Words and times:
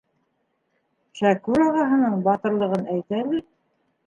Шәкүр 1.19 1.63
ағаһының 1.67 2.17
батырлығын 2.29 2.89
әйт 2.97 3.19
әле. 3.21 3.45